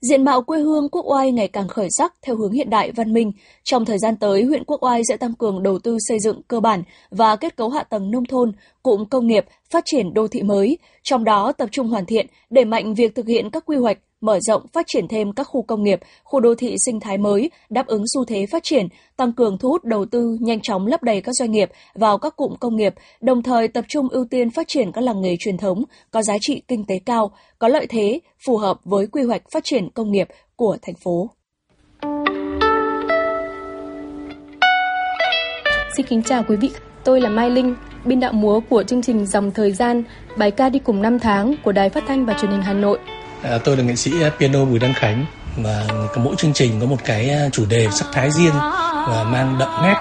[0.00, 3.12] Diện mạo quê hương Quốc Oai ngày càng khởi sắc theo hướng hiện đại văn
[3.12, 3.32] minh.
[3.64, 6.60] Trong thời gian tới, huyện Quốc Oai sẽ tăng cường đầu tư xây dựng cơ
[6.60, 8.52] bản và kết cấu hạ tầng nông thôn,
[8.82, 12.64] cụm công nghiệp, phát triển đô thị mới, trong đó tập trung hoàn thiện, đẩy
[12.64, 15.82] mạnh việc thực hiện các quy hoạch, mở rộng phát triển thêm các khu công
[15.82, 19.58] nghiệp, khu đô thị sinh thái mới, đáp ứng xu thế phát triển, tăng cường
[19.58, 22.76] thu hút đầu tư, nhanh chóng lấp đầy các doanh nghiệp vào các cụm công
[22.76, 26.22] nghiệp, đồng thời tập trung ưu tiên phát triển các làng nghề truyền thống có
[26.22, 29.90] giá trị kinh tế cao, có lợi thế phù hợp với quy hoạch phát triển
[29.90, 31.30] công nghiệp của thành phố.
[35.96, 36.70] Xin kính chào quý vị,
[37.04, 37.74] tôi là Mai Linh,
[38.04, 40.04] biên đạo múa của chương trình Dòng Thời gian,
[40.38, 42.98] bài ca đi cùng năm tháng của Đài Phát thanh và Truyền hình Hà Nội.
[43.42, 45.24] À, tôi là nghệ sĩ piano Bùi Đăng Khánh
[45.56, 48.54] và mỗi chương trình có một cái à, chủ đề sắc thái riêng
[49.08, 49.94] và mang đậm nét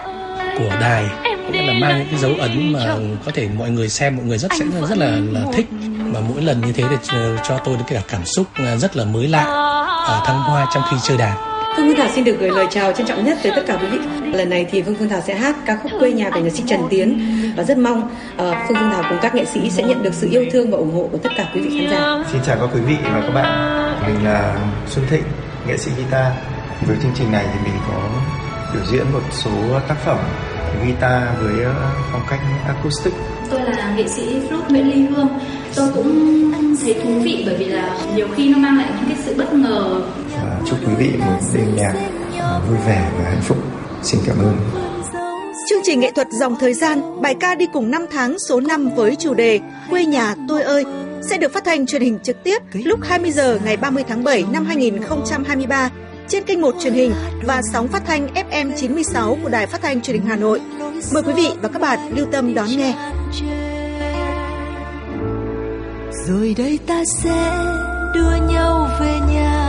[0.58, 1.06] của đài
[1.52, 4.38] nghĩa là mang những cái dấu ấn mà có thể mọi người xem mọi người
[4.38, 5.66] rất sẽ rất là là thích
[6.14, 7.18] và mỗi lần như thế thì
[7.48, 9.44] cho tôi được cả cảm xúc à, rất là mới lạ
[10.26, 13.08] thăng hoa trong khi chơi đàn Phương Phương Thảo xin được gửi lời chào trân
[13.08, 14.25] trọng nhất tới tất cả quý vị.
[14.36, 16.64] Lần này thì Phương Phương Thảo sẽ hát ca khúc quê nhà của nhạc sĩ
[16.68, 17.20] Trần Tiến
[17.58, 20.28] và rất mong uh, Phương Phương Thảo cùng các nghệ sĩ sẽ nhận được sự
[20.32, 22.24] yêu thương và ủng hộ của tất cả quý vị khán giả.
[22.32, 23.50] Xin chào các quý vị và các bạn.
[24.08, 25.24] Mình là Xuân Thịnh,
[25.68, 26.34] nghệ sĩ guitar.
[26.88, 28.10] Với chương trình này thì mình có
[28.74, 29.52] biểu diễn một số
[29.88, 30.18] tác phẩm
[30.86, 31.74] guitar với ờ,
[32.12, 33.14] phong cách acoustic.
[33.50, 35.28] Tôi là nghệ sĩ flute Nguyễn Ly Hương.
[35.76, 39.18] Tôi cũng thấy thú vị bởi vì là nhiều khi nó mang lại những cái
[39.26, 40.02] sự bất ngờ
[40.44, 41.94] và chúc quý vị một đêm nhạc
[42.40, 43.58] à, vui vẻ và hạnh phúc.
[44.06, 44.58] Xin cảm ơn.
[45.70, 48.90] Chương trình nghệ thuật dòng thời gian, bài ca đi cùng năm tháng số 5
[48.96, 50.84] với chủ đề Quê nhà tôi ơi
[51.30, 54.46] sẽ được phát thanh truyền hình trực tiếp lúc 20 giờ ngày 30 tháng 7
[54.52, 55.90] năm 2023
[56.28, 57.14] trên kênh 1 truyền hình
[57.44, 60.62] và sóng phát thanh FM 96 của Đài Phát thanh Truyền hình Hà Nội.
[61.14, 62.96] Mời quý vị và các bạn lưu tâm đón nghe.
[66.28, 67.52] Rồi đây ta sẽ
[68.14, 69.65] đưa nhau về nhà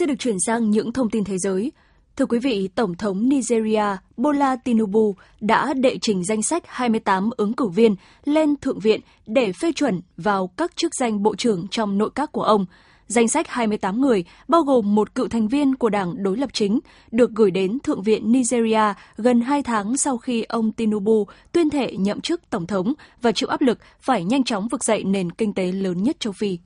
[0.00, 1.72] Xin được chuyển sang những thông tin thế giới.
[2.16, 3.84] Thưa quý vị, Tổng thống Nigeria
[4.16, 9.52] Bola Tinubu đã đệ trình danh sách 28 ứng cử viên lên Thượng viện để
[9.52, 12.66] phê chuẩn vào các chức danh bộ trưởng trong nội các của ông.
[13.06, 16.80] Danh sách 28 người, bao gồm một cựu thành viên của đảng đối lập chính,
[17.10, 21.96] được gửi đến Thượng viện Nigeria gần 2 tháng sau khi ông Tinubu tuyên thệ
[21.96, 25.54] nhậm chức Tổng thống và chịu áp lực phải nhanh chóng vực dậy nền kinh
[25.54, 26.58] tế lớn nhất châu Phi.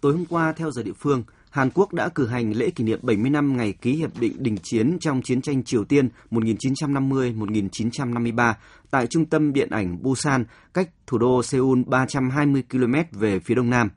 [0.00, 2.98] Tối hôm qua, theo giờ địa phương, Hàn Quốc đã cử hành lễ kỷ niệm
[3.02, 8.54] 70 năm ngày ký hiệp định đình chiến trong chiến tranh Triều Tiên 1950-1953
[8.90, 13.70] tại trung tâm điện ảnh Busan, cách thủ đô Seoul 320 km về phía đông
[13.70, 13.88] nam.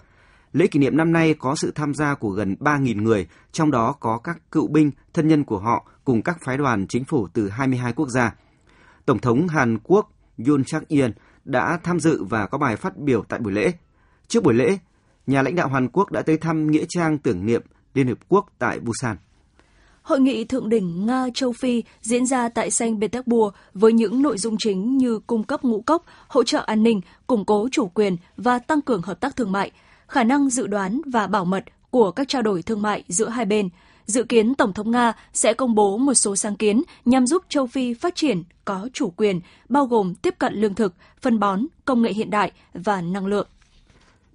[0.53, 3.95] Lễ kỷ niệm năm nay có sự tham gia của gần 3.000 người, trong đó
[3.99, 7.49] có các cựu binh, thân nhân của họ cùng các phái đoàn chính phủ từ
[7.49, 8.35] 22 quốc gia.
[9.05, 10.11] Tổng thống Hàn Quốc
[10.47, 11.11] Yoon Chak Yeol
[11.45, 13.71] đã tham dự và có bài phát biểu tại buổi lễ.
[14.27, 14.77] Trước buổi lễ,
[15.27, 17.61] nhà lãnh đạo Hàn Quốc đã tới thăm Nghĩa trang tưởng niệm
[17.93, 19.17] Liên Hợp Quốc tại Busan.
[20.01, 24.55] Hội nghị thượng đỉnh Nga-Châu Phi diễn ra tại Saint Petersburg với những nội dung
[24.59, 28.59] chính như cung cấp ngũ cốc, hỗ trợ an ninh, củng cố chủ quyền và
[28.59, 29.71] tăng cường hợp tác thương mại,
[30.07, 33.45] khả năng dự đoán và bảo mật của các trao đổi thương mại giữa hai
[33.45, 33.69] bên.
[34.05, 37.67] Dự kiến Tổng thống Nga sẽ công bố một số sáng kiến nhằm giúp châu
[37.67, 42.01] Phi phát triển có chủ quyền, bao gồm tiếp cận lương thực, phân bón, công
[42.01, 43.47] nghệ hiện đại và năng lượng.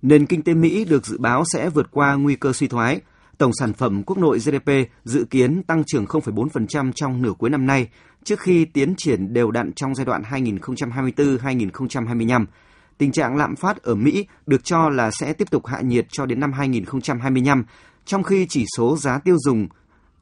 [0.02, 3.00] Nền kinh tế Mỹ được dự báo sẽ vượt qua nguy cơ suy thoái.
[3.38, 4.70] Tổng sản phẩm quốc nội GDP
[5.04, 7.88] dự kiến tăng trưởng 0,4% trong nửa cuối năm nay,
[8.24, 12.46] trước khi tiến triển đều đặn trong giai đoạn 2024-2025.
[12.98, 16.26] Tình trạng lạm phát ở Mỹ được cho là sẽ tiếp tục hạ nhiệt cho
[16.26, 17.64] đến năm 2025,
[18.04, 19.68] trong khi chỉ số giá tiêu dùng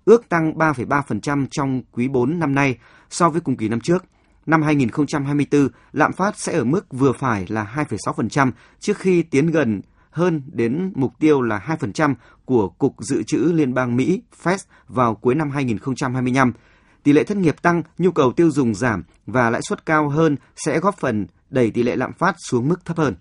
[0.05, 2.79] ước tăng 3,3% trong quý 4 năm nay
[3.11, 4.05] so với cùng kỳ năm trước–
[4.47, 9.81] Năm 2024, lạm phát sẽ ở mức vừa phải là 2,6% trước khi tiến gần
[10.11, 15.15] hơn đến mục tiêu là 2% của Cục Dự trữ Liên bang Mỹ Fed vào
[15.15, 16.53] cuối năm 2025.
[17.03, 20.37] Tỷ lệ thất nghiệp tăng, nhu cầu tiêu dùng giảm và lãi suất cao hơn
[20.57, 23.15] sẽ góp phần đẩy tỷ lệ lạm phát xuống mức thấp hơn.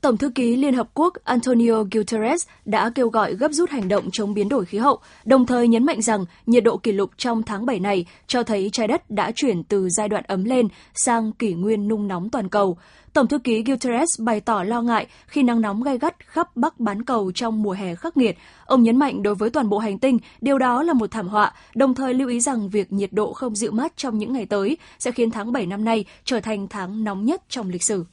[0.00, 4.08] Tổng thư ký Liên Hợp Quốc Antonio Guterres đã kêu gọi gấp rút hành động
[4.12, 7.42] chống biến đổi khí hậu, đồng thời nhấn mạnh rằng nhiệt độ kỷ lục trong
[7.42, 11.32] tháng 7 này cho thấy trái đất đã chuyển từ giai đoạn ấm lên sang
[11.32, 12.78] kỷ nguyên nung nóng toàn cầu.
[13.12, 16.80] Tổng thư ký Guterres bày tỏ lo ngại khi nắng nóng gay gắt khắp Bắc
[16.80, 18.38] bán cầu trong mùa hè khắc nghiệt.
[18.64, 21.54] Ông nhấn mạnh đối với toàn bộ hành tinh, điều đó là một thảm họa,
[21.74, 24.76] đồng thời lưu ý rằng việc nhiệt độ không dịu mát trong những ngày tới
[24.98, 28.04] sẽ khiến tháng 7 năm nay trở thành tháng nóng nhất trong lịch sử.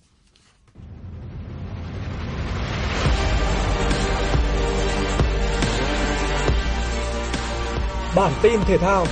[8.16, 9.06] Bản tin thể thao.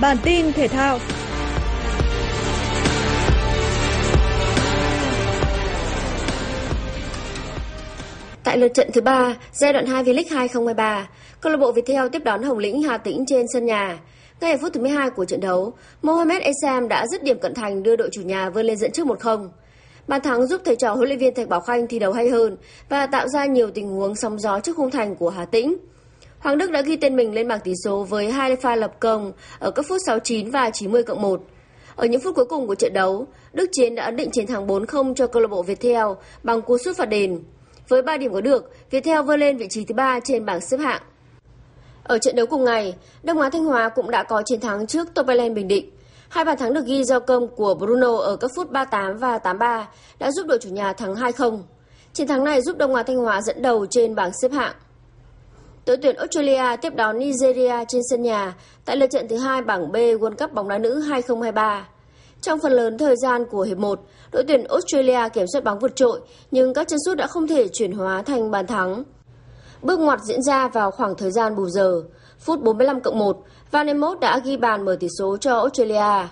[0.00, 0.98] Bản tin thể thao.
[8.44, 11.08] Tại lượt trận thứ 3, giai đoạn 2 V-League 2023,
[11.40, 13.98] câu lạc bộ Viettel tiếp đón Hồng Lĩnh Hà Tĩnh trên sân nhà.
[14.40, 17.82] Ngay ở phút thứ 12 của trận đấu, Mohamed Esam đã dứt điểm cận thành
[17.82, 19.48] đưa đội chủ nhà vươn lên dẫn trước 1-0.
[20.08, 22.56] Bàn thắng giúp thầy trò huấn luyện viên Thạch Bảo Khanh thi đấu hay hơn
[22.88, 25.76] và tạo ra nhiều tình huống sóng gió trước khung thành của Hà Tĩnh.
[26.38, 29.32] Hoàng Đức đã ghi tên mình lên bảng tỷ số với hai pha lập công
[29.58, 31.40] ở các phút 69 và 90 cộng 1.
[31.96, 34.66] Ở những phút cuối cùng của trận đấu, Đức Chiến đã ấn định chiến thắng
[34.66, 36.06] 4-0 cho câu lạc bộ Viettel
[36.42, 37.42] bằng cú sút phạt đền.
[37.88, 40.76] Với 3 điểm có được, Viettel vươn lên vị trí thứ 3 trên bảng xếp
[40.76, 41.02] hạng.
[42.02, 45.14] Ở trận đấu cùng ngày, Đông Á Thanh Hóa cũng đã có chiến thắng trước
[45.14, 45.90] Topelen Bình Định.
[46.28, 49.88] Hai bàn thắng được ghi do công của Bruno ở các phút 38 và 83
[50.18, 51.62] đã giúp đội chủ nhà thắng 2-0.
[52.12, 54.74] Chiến thắng này giúp Đông Á Thanh Hóa dẫn đầu trên bảng xếp hạng.
[55.86, 59.92] Đội tuyển Australia tiếp đón Nigeria trên sân nhà tại lượt trận thứ hai bảng
[59.92, 61.88] B World Cup bóng đá nữ 2023.
[62.40, 64.00] Trong phần lớn thời gian của hiệp 1,
[64.32, 66.20] đội tuyển Australia kiểm soát bóng vượt trội,
[66.50, 69.02] nhưng các chân sút đã không thể chuyển hóa thành bàn thắng.
[69.82, 72.02] Bước ngoặt diễn ra vào khoảng thời gian bù giờ.
[72.38, 73.38] Phút 45 cộng 1,
[73.70, 76.28] Van Emot đã ghi bàn mở tỷ số cho Australia.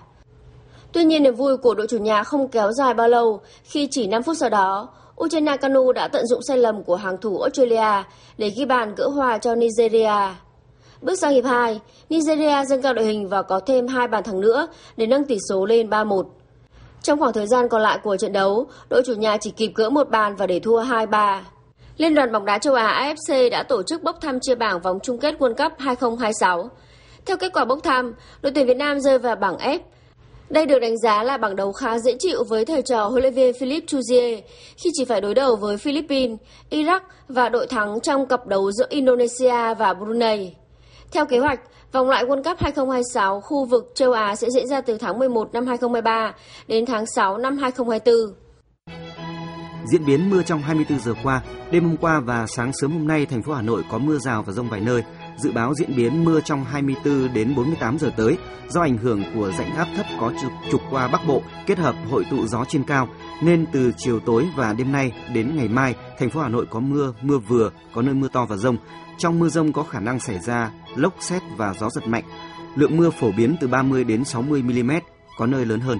[0.93, 4.07] Tuy nhiên niềm vui của đội chủ nhà không kéo dài bao lâu khi chỉ
[4.07, 4.88] 5 phút sau đó,
[5.20, 8.03] Uchenna Kanu đã tận dụng sai lầm của hàng thủ Australia
[8.38, 10.35] để ghi bàn gỡ hòa cho Nigeria.
[11.03, 14.40] Bước sang hiệp 2, Nigeria dâng cao đội hình và có thêm hai bàn thắng
[14.40, 16.22] nữa để nâng tỷ số lên 3-1.
[17.03, 19.90] Trong khoảng thời gian còn lại của trận đấu, đội chủ nhà chỉ kịp gỡ
[19.90, 21.40] một bàn và để thua 2-3.
[21.96, 24.98] Liên đoàn bóng đá châu Á AFC đã tổ chức bốc thăm chia bảng vòng
[25.03, 26.70] chung kết World Cup 2026.
[27.27, 29.79] Theo kết quả bốc thăm, đội tuyển Việt Nam rơi vào bảng F.
[30.55, 33.35] Đây được đánh giá là bảng đấu khá dễ chịu với thầy trò huấn luyện
[33.35, 34.40] viên Philippe Chuzier
[34.77, 36.38] khi chỉ phải đối đầu với Philippines,
[36.71, 40.55] Iraq và đội thắng trong cặp đấu giữa Indonesia và Brunei.
[41.12, 41.61] Theo kế hoạch,
[41.93, 45.53] vòng loại World Cup 2026 khu vực châu Á sẽ diễn ra từ tháng 11
[45.53, 46.35] năm 2023
[46.69, 48.14] đến tháng 6 năm 2024.
[49.93, 53.27] Diễn biến mưa trong 24 giờ qua, đêm hôm qua và sáng sớm hôm nay
[53.27, 55.03] thành phố Hà Nội có mưa rào và rông vài nơi.
[55.37, 58.37] Dự báo diễn biến mưa trong 24 đến 48 giờ tới
[58.68, 61.94] do ảnh hưởng của rãnh áp thấp có trục, trục qua Bắc Bộ kết hợp
[62.11, 63.09] hội tụ gió trên cao
[63.42, 66.81] nên từ chiều tối và đêm nay đến ngày mai thành phố Hà Nội có
[66.81, 68.77] mưa, mưa vừa, có nơi mưa to và rông.
[69.18, 72.25] Trong mưa rông có khả năng xảy ra lốc xét và gió giật mạnh.
[72.75, 74.90] Lượng mưa phổ biến từ 30 đến 60 mm,
[75.38, 75.99] có nơi lớn hơn.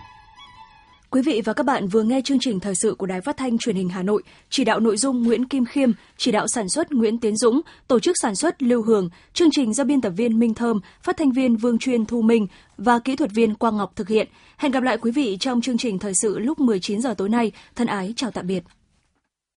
[1.15, 3.59] Quý vị và các bạn vừa nghe chương trình thời sự của Đài Phát thanh
[3.59, 6.93] Truyền hình Hà Nội, chỉ đạo nội dung Nguyễn Kim Khiêm, chỉ đạo sản xuất
[6.93, 10.39] Nguyễn Tiến Dũng, tổ chức sản xuất Lưu Hường, chương trình do biên tập viên
[10.39, 12.47] Minh Thơm, phát thanh viên Vương Chuyên Thu Minh
[12.79, 14.29] và kỹ thuật viên Quang Ngọc thực hiện.
[14.57, 17.53] Hẹn gặp lại quý vị trong chương trình thời sự lúc 19 giờ tối nay.
[17.77, 18.65] Thân ái chào tạm biệt.